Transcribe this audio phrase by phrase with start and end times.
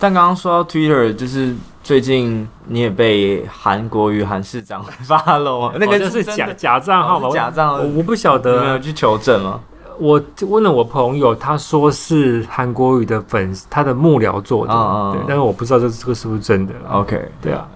[0.00, 1.54] 但刚刚说到 Twitter，就是
[1.84, 7.28] 最近你也被韩国瑜韩市长 发了，那个是假假账号吗？
[7.30, 9.60] 假账号，我不晓得，有没有去求证吗？
[9.98, 10.18] 我
[10.48, 16.72] 问了我朋友，他说是韩国瑜的粉丝，他的幕僚做的，嗯、对，但是我不知道这这个是不是真的。
[16.90, 17.68] OK，对啊，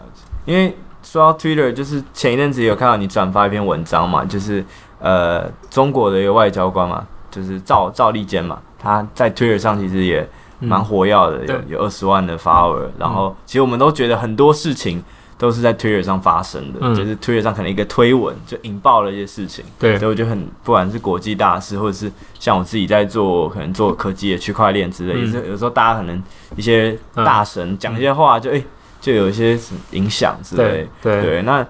[0.47, 4.65] 因为说到 Twitter，就是前一阵子有看到你转发一篇文章嘛，就是
[4.99, 10.27] 呃中国的一个外交官嘛，就是赵赵立坚嘛，他在 Twitter 上其实也
[10.59, 15.03] 蛮活跃的，嗯、有有二十万的 follower，然后其实我们都觉得很多事情。
[15.37, 26.23] 都是在 Twitter 上发生的，嗯、就是 Twitter 上可能一个推文就引爆了一些事情，对，所以我就很不管是国际大事，或者是像我自己在做可能做科技的区块链之类，嗯、也是有时候大家可能
[26.55, 28.65] 一些大神讲一些话就，就、嗯、哎
[29.01, 29.59] 就有一些
[29.91, 31.43] 影响之类，对对，对。
[31.43, 31.67] 那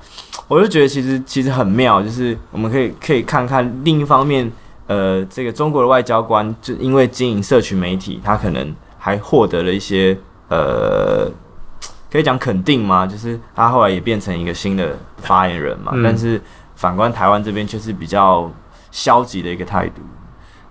[0.47, 4.53] 我就觉得其实其实很妙，就是我们可以可以看看另一方面，
[4.87, 10.17] 呃，这个中国的外交官就因为经营社群媒体，他可能还获得了一些
[10.49, 11.31] 呃。
[12.11, 13.05] 可以讲肯定吗？
[13.05, 15.91] 就是他后来也变成一个新的发言人嘛。
[15.97, 16.41] 嗯、但是
[16.77, 18.49] 反观台湾这边却是比较
[18.93, 20.01] 消极的一个态度。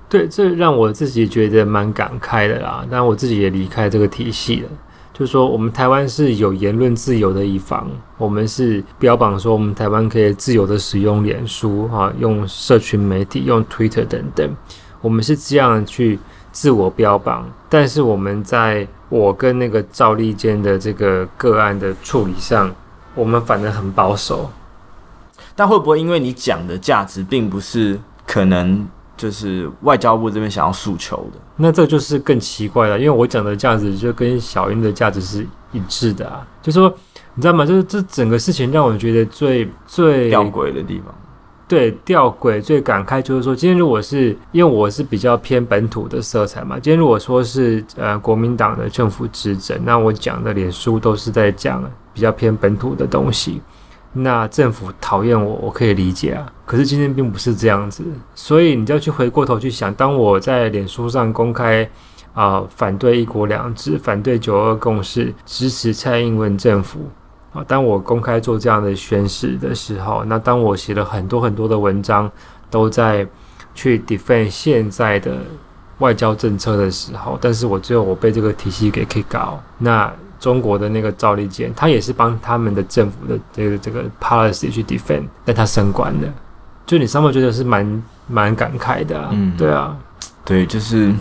[0.07, 2.85] 对，这让我自己觉得蛮感慨的啦。
[2.89, 4.69] 但我自己也离开这个体系了。
[5.13, 14.55] 就是说，我们台湾是有言论自由的一方，我们是标榜说我们台湾可以自由的使用脸书啊，用社群媒体，用 Twitter 等等，
[15.01, 16.17] 我们是这样去
[16.51, 17.47] 自我标榜。
[17.69, 22.73] 但是我们在我跟那个赵立坚的这个个案的处理上，
[23.13, 24.51] 我们反而很保守。
[25.55, 31.39] 但会不会因为你讲的价值并不是可能就是外交部这边想要诉求的？
[31.55, 36.45] 那这就是更奇怪了，因为我讲的价值就跟小英的价值是一致的啊。
[36.61, 36.93] 就说
[37.35, 37.65] 你知道吗？
[37.65, 41.13] 就是这整个事情让我觉得最最吊诡的地方。
[41.65, 53.59] 对，吊诡最感慨就是说，今天如果是因为我是比较偏本土的色彩嘛，今天如果说是呃国民党的政府执政，那我讲的脸书都是在讲比较偏本土的东西，
[54.13, 56.51] 那政府讨厌我，我可以理解啊。
[56.65, 58.03] 可是今天并不是这样子，
[58.35, 61.89] 所以你就要去回过头去想，当我在脸书上公开
[62.33, 67.09] 啊、反对一国两制，反对九二共识，支持蔡英文政府。
[67.53, 72.31] 啊，当我公开做这样的宣誓的时候，那当我写了很多很多的文章，
[72.71, 73.27] 都在
[73.75, 75.37] 去 defend 现在的
[75.99, 79.59] 外交政策的时候，但是我最后我被这个体系给 kick out。
[79.77, 80.11] 那
[80.43, 86.27] 中国的那个赵立坚，他也是帮他们的政府的这个这个 policy 去 defend，但他升官了。
[86.85, 89.95] 就你上面觉得是蛮蛮感慨的，啊，嗯，对啊，
[90.43, 91.13] 对，就是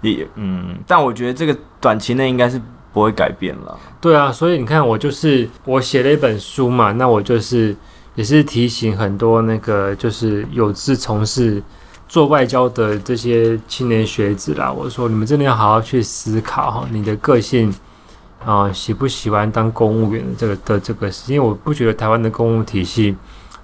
[0.00, 2.60] 也嗯，但我觉得这个短期内应该是。
[2.96, 3.78] 不会改变了。
[4.00, 7.76] 对啊，所以你看，我就是我写了一本书嘛，那我就是
[8.14, 11.62] 也是提醒很多那个就是有志从事
[12.08, 14.72] 做外交的这些青年学子啦。
[14.72, 17.70] 我说，你们真的要好好去思考哈，你的个性
[18.44, 23.16] 啊、喜不喜欢当公务员的这个的这个事，因为我不觉得台湾的公务体系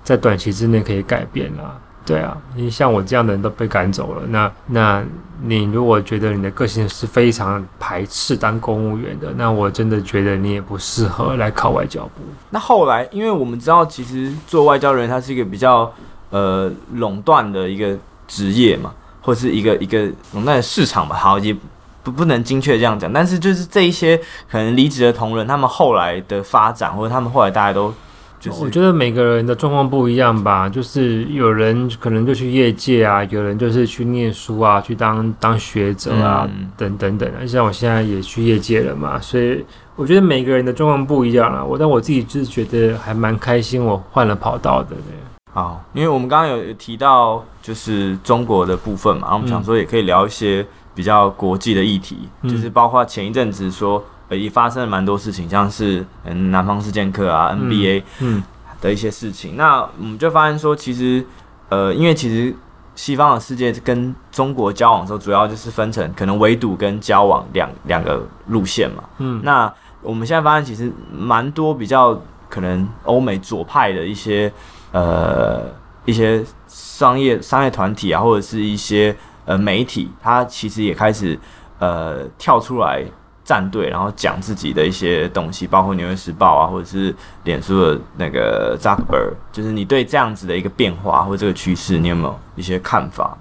[0.02, 1.78] 在短期之内可以改变啦。
[2.04, 5.04] 对啊，你像我这样的人都被赶走了，那那
[5.44, 12.22] 你如果觉得你的个性是非常排斥当公务员的，那我真的觉得你也不适合来考外交部。
[12.50, 15.92] 那后来，因为我们知道，其实做外交人他是一个比较
[16.30, 17.96] 呃垄断的一个
[18.26, 21.14] 职业嘛，或是一个一个垄断的市场吧。
[21.14, 21.56] 好，也
[22.02, 24.16] 不不能精确这样讲，但是就是这一些
[24.50, 27.94] 可能离职的同仁，他们后来的发展，或者他们后来大家都
[28.40, 28.62] 就是。
[28.62, 37.48] 我觉得每个人的状况不一样吧，就是有人可能就去业界啊，有人就是去念书啊，去当当学者啊，嗯、等等等。
[37.48, 39.64] 像我现在也去业界了嘛，所以
[39.94, 41.64] 我觉得每个人的状况不一样啊。
[41.64, 44.90] 我但我自己就是觉得还蛮开心，我换了跑道的。
[44.90, 45.14] 对，
[45.52, 54.02] 好，因为我们刚刚有提到就是中国的部分嘛，然后我们想说也可以聊一些比较国际的议题，嗯、就是包括前一阵子说。
[54.30, 58.42] 也发生了蛮多事情，像是嗯南方四剑客啊、NBA 嗯
[58.80, 59.52] 的一些事情。
[59.52, 61.22] 嗯嗯、那我们就发现说，其实
[61.68, 62.56] 呃，因为其实
[62.94, 69.04] 西方的世界跟中国交往的时候，主要就是分成可能围堵跟交往两两个路线嘛。
[69.18, 69.70] 嗯，那
[70.00, 72.18] 我们现在发现，其实蛮多比较
[72.48, 74.50] 可能欧美左派的一些
[74.92, 75.64] 呃
[76.06, 79.14] 一些商业商业团体啊，或者是一些
[79.44, 81.38] 呃媒体，它其实也开始
[81.78, 83.04] 呃跳出来。
[83.44, 87.12] 站队，然后讲自己的一些东西，包括《纽约时报》啊，或者是
[87.42, 93.36] 脸书的那个扎克伯格，就是你对这样子的一个变化或这个趋势，你有没有一些看法？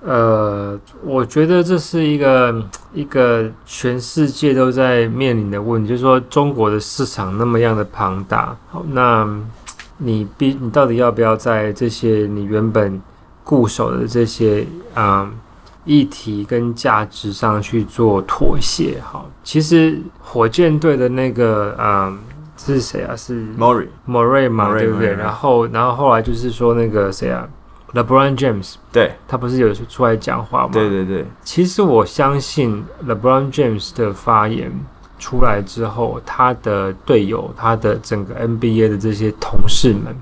[0.00, 2.60] 呃，我觉得这是一个
[2.92, 9.24] 一个全世界都在面临的问题，就是说中国的市场那么样的庞大，好，那
[9.98, 13.00] 你必你到底要不要在这些你原本
[13.46, 15.22] 固守的这些啊？
[15.22, 15.30] 呃
[15.86, 19.00] 议题跟价值上去做妥协。
[19.00, 22.18] 哈，其实火箭队的那个，嗯，
[22.56, 23.14] 是谁啊？
[23.14, 25.14] 是 Murray Murray 嘛，对不对？
[25.14, 27.48] 然后，然后后来就是说那个谁啊
[27.92, 30.70] ，LeBron James，对，他不是有出来讲话吗？
[30.72, 31.24] 对对对。
[31.44, 34.72] 其实我相信 LeBron James 的发言
[35.20, 40.12] 出来之后，他的队友，他的整个 NBA 的这些同事们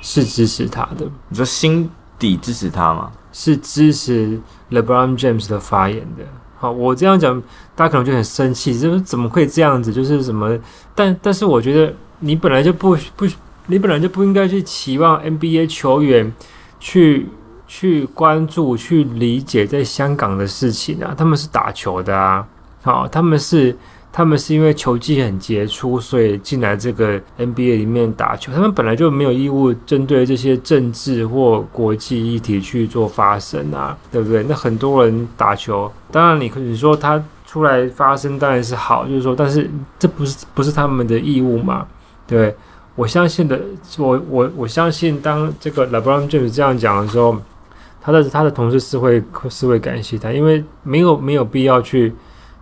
[0.00, 1.06] 是支持他的。
[1.28, 3.10] 你说心底支持他吗？
[3.32, 4.38] 是支持
[4.70, 6.24] LeBron James 的发言的。
[6.56, 7.42] 好，我这样讲，
[7.74, 9.92] 大家可能就很生气，就是怎么会这样子？
[9.92, 10.56] 就是什么？
[10.94, 13.26] 但但是我觉得你本来就不不，
[13.66, 16.32] 你本来就不应该去期望 NBA 球员
[16.78, 17.26] 去
[17.66, 21.14] 去关注、去理解在香港的事情啊。
[21.16, 22.46] 他们是打球的啊，
[22.82, 23.76] 好，他们是。
[24.12, 28.52] 他们是因为球技很杰出，所以进来这个 NBA 里面打球。
[28.52, 34.44] 他们本来就没有义务针对这些政治或国际议题去做发声啊，对不对？
[34.48, 41.86] 那很多人打球，当然你可以说他出来发声当然是好，就是说，但是这不是不是他们的义务嘛？
[42.26, 42.52] 对，
[42.96, 43.60] 我相信的，
[43.96, 47.36] 我我我相信，当这个 LeBron James 这样讲的时候，
[48.02, 52.12] 他的他的同事是会是会感谢他，因为没有没有必要去。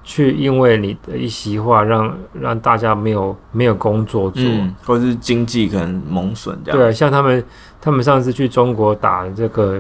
[0.09, 6.81] 去因为你的一席话让，让让大家没有没有工作做，嗯、或者是经济可能蒙损这样。
[6.81, 7.45] 对，像他们
[7.79, 9.79] 他们上次去中国打这个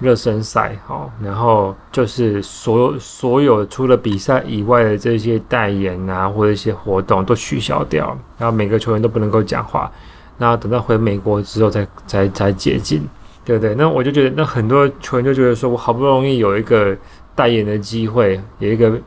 [0.00, 9.88] 热身赛，哈，然后就是所有所有除了比赛以外的这些代言啊，或者一些活动都取消掉，然后每个球员都不能够讲话，
[10.36, 13.08] 然后等到回美国之后才才才解禁，
[13.44, 13.76] 对不对？
[13.76, 16.96] 那我就觉得，那很多球员就觉得说，我好不容易有一个
[17.36, 19.00] 代言的机会，有一个。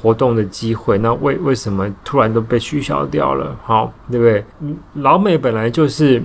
[0.00, 3.54] 活动的机会，那为为什么突然都被取消掉了？
[3.62, 4.42] 好，对不对？
[4.94, 6.22] 老美本来就是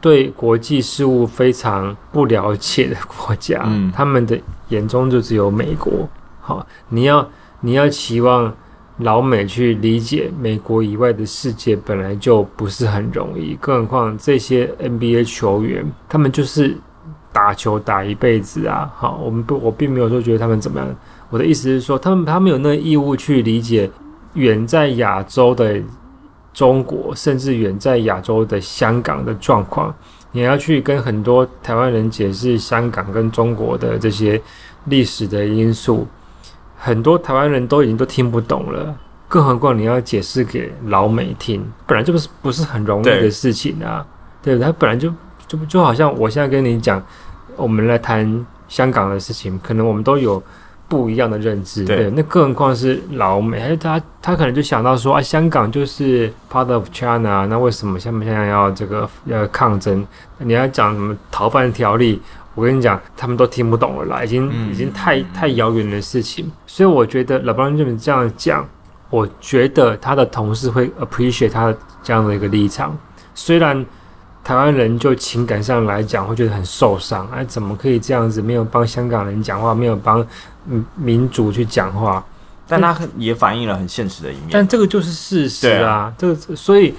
[0.00, 4.36] 对国际事务非常不了解的国家，嗯，他们的
[4.70, 6.08] 眼中就只有美国。
[6.40, 7.24] 好，你要
[7.60, 8.52] 你要期望
[8.98, 16.76] 老美去理解美国以外的世界，本来就不是很容易，更何况这些 NBA 球员，他们就是
[17.32, 18.90] 打球打一辈子啊。
[18.96, 20.88] 好，我们不，我并没有说觉得他们怎么样。
[21.32, 23.90] 我的意思是说，他们他们有那个义务去理解
[24.34, 25.80] 远在亚洲的
[26.52, 29.92] 中国，甚至远在亚洲的香港的状况。
[30.32, 34.38] 你要去跟很多台湾人解释香港跟中国的这些
[34.84, 36.06] 历史的因素，
[36.76, 38.94] 很多台湾人都已经都听不懂了，
[39.26, 44.06] 更何况你要解释给老美听，本来就不是不是很容易的事情啊。
[44.42, 45.10] 对，对，他本来就
[45.48, 47.02] 就就好像我现在跟你讲，
[47.56, 50.42] 我们来谈香港的事情，可能我们都有。
[50.88, 60.06] 不一样的认知，对，对，那更何况是老美，哎，他他可能就想到说啊，香港就是 part of China，那为什么现在现在要这个要抗争？
[60.38, 62.20] 你要讲什么逃犯条例？
[62.54, 66.50] 我跟你讲，他们都听不懂了啦，已经、嗯、已经太太遥远的事情。
[66.66, 68.68] 所以我觉得 LeBron James 这样讲，
[69.08, 72.96] 我觉得他的同事会 appreciate 他这样的一个立场，
[73.34, 73.84] 虽然。
[74.44, 77.28] 台湾人就情感上来讲，会觉得很受伤。
[77.32, 78.42] 哎，怎么可以这样子？
[78.42, 80.26] 没有帮香港人讲话，没有帮
[80.96, 82.24] 民主去讲话。
[82.66, 84.48] 但他也反映了很现实的一面。
[84.50, 86.94] 但这个就是事实啊，啊这个所以，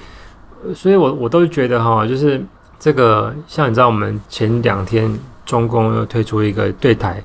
[0.75, 2.43] 所以我我都觉得哈，就是
[2.79, 5.11] 这个像你知道，我们前两天
[5.45, 7.23] 中共又推出一个对台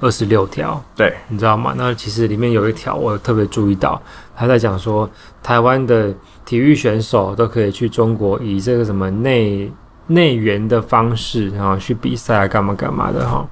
[0.00, 1.74] 二十六条，对，你知道吗？
[1.76, 4.00] 那其实里面有一条我特别注意到，
[4.36, 5.08] 他在讲说
[5.42, 6.14] 台湾的。
[6.48, 9.70] 体育选手都可以去中国，以这个什么内
[10.06, 13.46] 内援的方式，然后去比赛啊，干嘛干嘛的哈。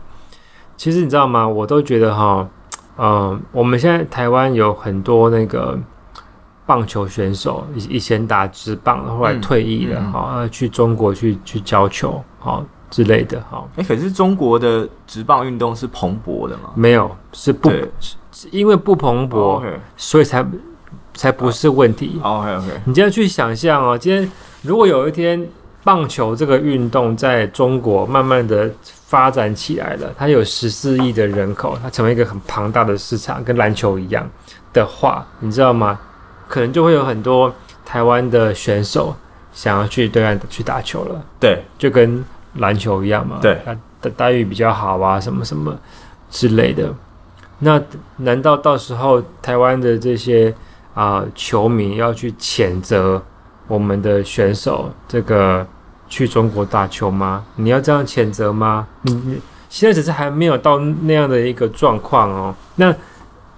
[0.78, 1.46] 其实你知道吗？
[1.46, 2.48] 我都觉得哈，
[2.96, 5.78] 嗯，我们现在台湾有很多那个
[6.64, 12.64] 棒球选手，以以前打职棒，后来退役了哈，嗯嗯、去中国去去教球，哈
[12.96, 13.62] 之类的哈。
[13.76, 16.70] 哎、欸，可是中国的职棒运动是蓬勃的吗？
[16.74, 17.70] 没有，是不，
[18.32, 19.62] 是因为不蓬勃，oh.
[19.96, 20.46] 所以才。
[21.18, 22.20] 才不是问题。
[22.22, 25.48] OK OK，你这样去想象哦，今天如果有一天
[25.82, 28.70] 棒球这个运动在中国慢慢的
[29.06, 34.28] 发展起来了，它有十四亿的人口，它成为一个很庞大的市场，跟篮球一样
[34.74, 35.98] 的话，你知道吗？
[36.48, 37.50] 可能就会有很多
[37.82, 39.16] 台湾的选手
[39.54, 41.24] 想要去对岸去打球了。
[41.40, 42.22] 对，就跟
[42.58, 43.38] 篮球一样嘛。
[43.40, 45.76] 对，它的待遇比较好啊，什么什么
[46.30, 46.92] 之类的。
[47.58, 47.80] 那
[48.16, 50.54] 难道到时候台湾的这些？
[50.96, 51.28] 啊、呃！
[51.34, 53.22] 球迷要去谴责
[53.68, 55.66] 我们的选手这个
[56.08, 57.44] 去中国打球吗？
[57.56, 58.86] 你要这样谴责吗？
[59.02, 62.54] 你你现在只是还没有到那样的一个状况哦。
[62.76, 62.90] 那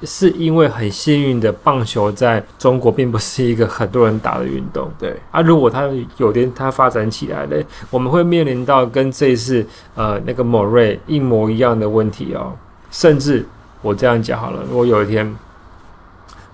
[0.02, 4.90] 是因为很幸运的，棒球在中国并不是一个很多人打的运动。
[4.98, 5.88] 对啊，如果它
[6.18, 7.56] 有天它发展起来了，
[7.90, 12.52] 我们会面临到跟这一次呃那个某瑞一模一样的问题哦，
[12.90, 13.44] 甚至
[13.82, 15.36] 我这样讲好了，如果有一天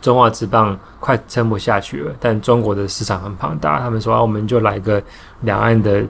[0.00, 5.02] 中华职棒快撑不下去了，但中国的市场很庞大，他们说啊，我们就来个
[5.42, 6.02] 两岸的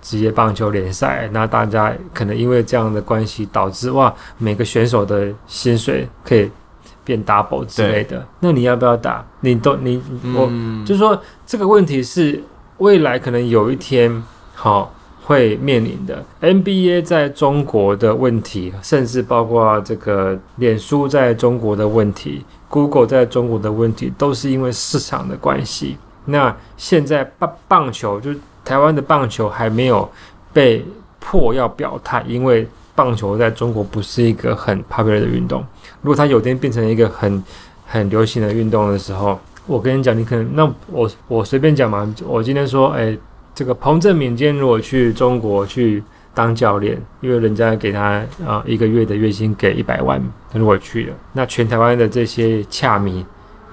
[0.00, 6.50] 职业棒球联赛，那大家可能因为这样的关系，导致哇，每个选手的薪水可以
[7.04, 9.24] 变 double 之类的，那你要不要打？
[9.40, 10.02] 你都你
[10.36, 12.42] 我、嗯、就是说这个问题是
[12.78, 14.22] 未来可能有一天
[14.54, 14.92] 好。
[15.24, 25.96] 会面临的 NBA 在中国的问题，甚至包括这个脸书在中国的问题，Google 在中国的问题，都是因为市场的关系。
[26.24, 30.10] 那现在棒棒球，就台湾的棒球还没有
[30.52, 30.84] 被
[31.20, 35.64] 迫要表态，因为棒球在中国不是一个很 popular 的运动。
[36.00, 37.42] 如果它有天变成一个很
[37.86, 43.16] 很流行的运动的时候，我跟你讲，你可能那我我随便讲嘛，我今天说，哎。
[43.54, 50.18] 这个彭政闵今天如果去中国去当教练，因为人家给他啊、呃、一个月的月薪给一百万，
[50.50, 53.22] 他如果去了，那全台湾的这些恰迷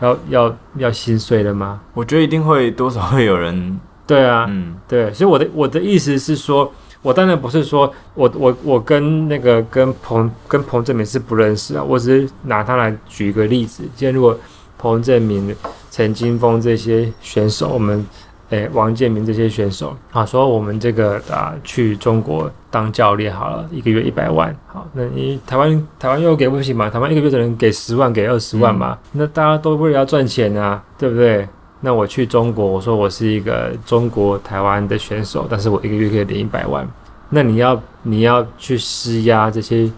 [0.01, 1.79] 要要要心碎了吗？
[1.93, 3.79] 我觉得一定会多少会有人。
[4.05, 6.69] 对啊，嗯，对，所以我的我的意思是说，
[7.01, 13.83] 我当然不是说我我我跟那个跟彭跟彭正明是不认识啊，我只是拿他来举一个例子。
[13.95, 14.37] 今天如果
[14.77, 15.55] 彭正明、
[15.91, 18.05] 陈金峰这些选手，我们。
[18.51, 26.89] 诶，王建民这些选手啊，说我们这个啊去中国当教练好了，一个月一百万，好，那你台湾台湾又给不起嘛？
[26.89, 28.97] 台湾一个月只能给十万，给二十万嘛？
[29.13, 31.47] 嗯、那大家都为了要赚钱啊，对不对？
[31.81, 36.87] 那我去中国，我说我是一个中国台湾的选手，但是我一个月可以领一百万，
[37.29, 39.89] 那你要你要去施压这些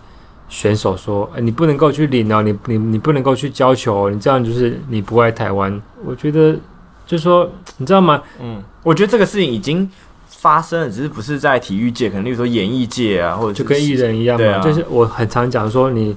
[0.50, 6.56] 选手说，诶，你不能够去领哦，你你你不能够去交球，你这样就是你不爱台湾，我觉得。
[7.04, 8.22] 就是说，你知道吗？
[8.40, 9.90] 嗯，我觉得这个事情已经
[10.28, 14.48] 发生了，只是不是在体育界，可能例如说演艺界啊，或者就跟艺人一样嘛。
[14.48, 16.16] 啊、就是我很常讲说，你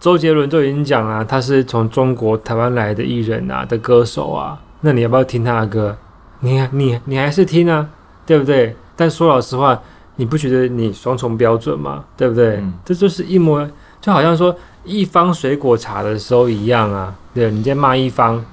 [0.00, 5.96] 周杰伦都已经讲了，他是从中国台湾来的艺人啊的歌手啊，那你要不要听他的歌？
[6.40, 7.88] 你你你还是听啊，
[8.26, 8.76] 对不对？
[8.94, 9.80] 但说老实话，
[10.16, 12.04] 你不觉得你双重标准吗？
[12.16, 12.56] 对不对？
[12.56, 13.66] 嗯、这就是一模，
[14.00, 17.14] 就好像说一方水果茶的时候一样啊。
[17.32, 18.44] 对，你在骂一方。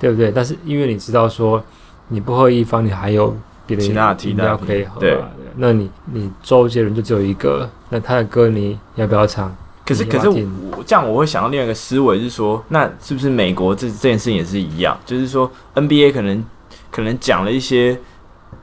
[0.00, 0.30] 对不对？
[0.30, 1.60] 但是因为你知道说
[2.06, 3.92] 你不喝一方，你还有别的饮
[4.36, 5.00] 料可以喝啊。
[5.00, 5.18] 对，
[5.56, 9.52] 那你你周杰伦就只有一个，那他的歌你要不要唱？
[9.88, 14.94] 可是可是我这样我会想到另外一个思维是说，那是不是美国这这件事情也是一样？
[15.06, 16.44] 就是说 NBA 可能
[16.90, 17.98] 可能讲了一些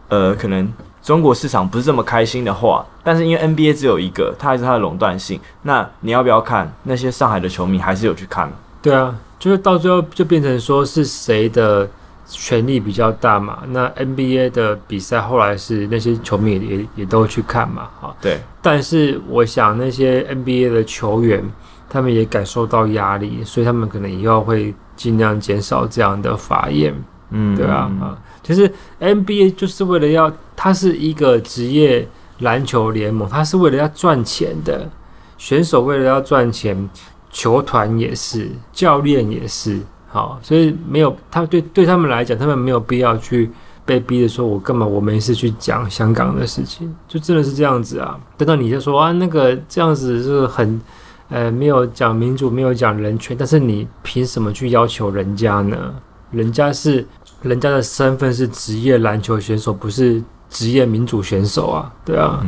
[0.09, 5.39] 呃，可能中国市场不是这么开心的话，但是因为 NBA 只有一个，它还是它的垄断性。
[5.63, 6.71] 那你要不要看？
[6.83, 8.51] 那些上海的球迷还是有去看。
[8.81, 9.15] 对啊。
[9.37, 11.87] 就是到最后就变成说是谁的
[12.27, 13.59] 权力比较大嘛？
[13.69, 17.89] 那 NBA 的比赛后来是那些球迷也也都去看嘛？
[17.99, 18.39] 哈，对。
[18.61, 21.43] 但是我想那些 NBA 的球员
[21.89, 26.93] 他们也感受到压力，所以他们可能以后会尽量减少这样的法宴。
[27.29, 32.07] 嗯，对啊，啊，其实 NBA 就是为了要，它是一个职业
[32.39, 34.89] 篮球联盟，它是为了要赚钱的，
[35.37, 36.89] 选手为了要赚钱。
[37.37, 39.81] 球团也是，教练也是，
[40.15, 43.51] 好，所以没有他对对他们来讲，他们没有必要去
[43.83, 48.17] 被逼着说，我干嘛我没事去讲香港的事情，就真的是这样子啊。
[48.37, 50.79] 等到你就说啊，那个这样子是很，
[51.27, 55.93] 呃，没有讲民主，没有讲人权，但是你凭什么去要求人家呢？
[56.31, 57.05] 人家是
[57.41, 62.41] 人家的身份是职业篮球选手，不是职业民主选手啊，对啊，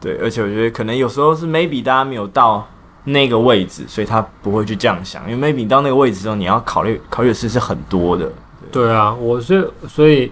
[0.00, 2.66] 对，而且我觉得可能有时候是 maybe 大家没有到。
[3.04, 8.30] 那个位置，所以他不会去这样想，因为 maybe 你到那个位置之后，你要考虑考虑的事是很多的。
[8.70, 10.30] 对，对啊，我所以所以，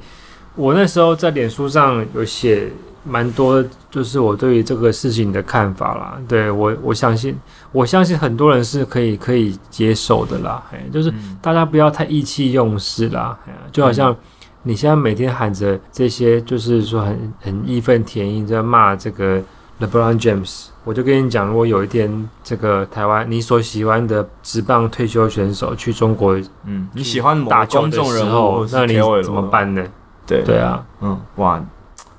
[0.55, 2.71] 我那时候在脸书上有写
[3.05, 6.19] 蛮多，就是我对于这个事情的看法啦。
[6.29, 7.35] 对我，我相信，
[7.73, 10.63] 我相信很多人是可以可以接受的啦。
[10.73, 13.39] 哎，就是大家不要太意气用事啦。
[13.47, 14.15] 哎就好像
[14.63, 19.43] 你现在每天喊着这些，就是说很很义愤填膺在骂这个。
[19.81, 29.85] LeBron James，我就跟你讲，如果有一天这个台湾你所喜欢的职棒退休选手去中国，嗯，你喜欢打公众人物，那你怎么办呢？
[30.27, 31.63] 对对啊，嗯，哇，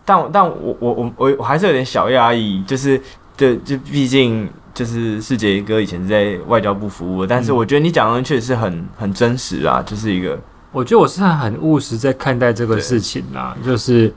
[0.05, 3.01] 但但我我我我我还是有点小压抑，就是
[3.35, 10.37] 对，就毕竟就是世杰哥以前是在外交部服务，但是我觉得你讲的确实是很很真实啊，就是一个，
[10.71, 14.13] 我觉得我是很务实在看待这个事情啦，就是。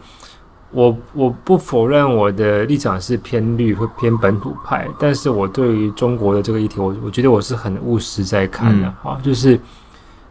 [0.72, 9.60] 我我不否认我的立场是偏绿或偏本土派，但是我对于中国的这个议题，我我觉得我是很务实在看的哈、嗯，就是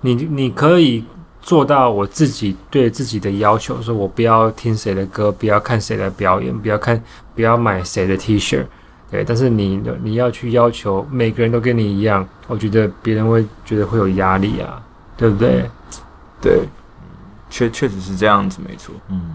[0.01, 1.05] 你你可以
[1.41, 7.01] 做到我自己对自己的要求，说我不要听谁的歌，不要看谁的表演，不要看
[7.35, 8.65] 不要买谁的 T 恤，
[9.11, 14.81] 对，但是你你要去要求每个人都跟你一样，我觉得别人会觉得会有压力啊，
[15.15, 15.61] 对不对？
[15.61, 15.71] 嗯、
[16.41, 16.59] 对，
[17.49, 18.95] 确确实是这样子，没错。
[19.09, 19.33] 嗯。